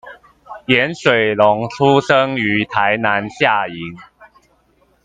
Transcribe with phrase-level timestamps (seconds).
[0.65, 3.99] 顏水龍出生於台南下營